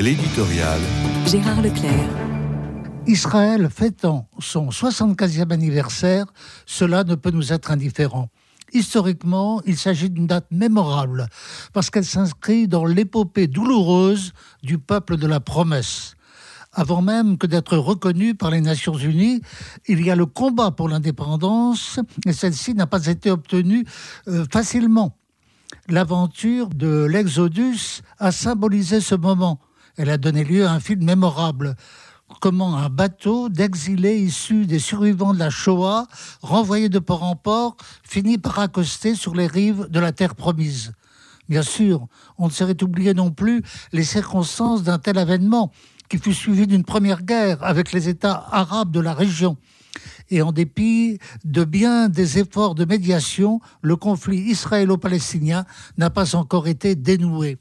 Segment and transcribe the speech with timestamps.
[0.00, 0.78] L'éditorial.
[1.26, 2.08] Gérard Leclerc.
[3.08, 6.26] Israël fêtant son 75e anniversaire,
[6.66, 8.28] cela ne peut nous être indifférent.
[8.72, 11.26] Historiquement, il s'agit d'une date mémorable
[11.72, 16.14] parce qu'elle s'inscrit dans l'épopée douloureuse du peuple de la promesse.
[16.72, 19.40] Avant même que d'être reconnu par les Nations Unies,
[19.88, 23.84] il y a le combat pour l'indépendance et celle-ci n'a pas été obtenue
[24.28, 25.16] euh, facilement.
[25.88, 29.58] L'aventure de l'Exodus a symbolisé ce moment
[29.98, 31.74] elle a donné lieu à un film mémorable.
[32.40, 36.06] Comment un bateau d'exilés issus des survivants de la Shoah,
[36.40, 40.92] renvoyé de port en port, finit par accoster sur les rives de la terre promise.
[41.48, 42.06] Bien sûr,
[42.36, 45.72] on ne saurait oublier non plus les circonstances d'un tel événement,
[46.08, 49.56] qui fut suivi d'une première guerre avec les États arabes de la région.
[50.30, 55.64] Et en dépit de bien des efforts de médiation, le conflit israélo-palestinien
[55.96, 57.58] n'a pas encore été dénoué.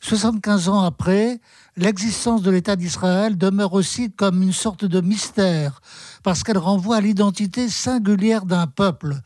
[0.00, 1.40] 75 ans après,
[1.76, 5.82] l'existence de l'État d'Israël demeure aussi comme une sorte de mystère,
[6.22, 9.16] parce qu'elle renvoie à l'identité singulière d'un peuple.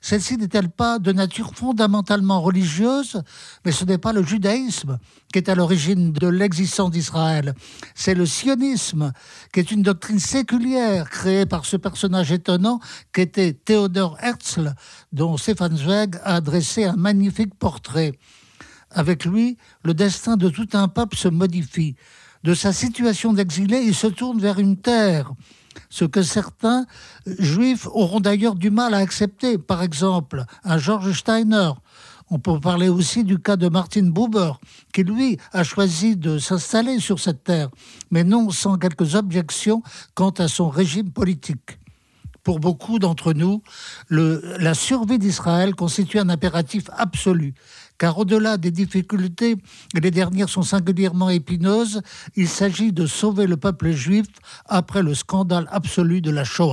[0.00, 3.22] Celle-ci n'est-elle pas de nature fondamentalement religieuse,
[3.64, 4.98] mais ce n'est pas le judaïsme
[5.32, 7.54] qui est à l'origine de l'existence d'Israël.
[7.94, 9.12] C'est le sionisme,
[9.52, 12.80] qui est une doctrine séculière créée par ce personnage étonnant
[13.12, 14.74] qu'était Theodor Herzl,
[15.12, 18.18] dont Stefan Zweig a dressé un magnifique portrait.
[18.94, 21.96] Avec lui, le destin de tout un peuple se modifie.
[22.44, 25.32] De sa situation d'exilé, il se tourne vers une terre,
[25.90, 26.86] ce que certains
[27.38, 29.58] juifs auront d'ailleurs du mal à accepter.
[29.58, 31.70] Par exemple, un George Steiner.
[32.30, 34.52] On peut parler aussi du cas de Martin Buber,
[34.92, 37.68] qui lui a choisi de s'installer sur cette terre,
[38.10, 39.82] mais non sans quelques objections
[40.14, 41.78] quant à son régime politique
[42.42, 43.62] pour beaucoup d'entre nous,
[44.10, 47.54] la survie d'Israël constitue un impératif absolu.
[48.02, 49.54] Car au-delà des difficultés,
[49.94, 52.02] et les dernières sont singulièrement épineuses,
[52.34, 54.26] il s'agit de sauver le peuple juif
[54.66, 56.70] après le scandale absolu de la Shoah.